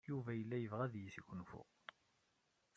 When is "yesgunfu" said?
0.97-1.61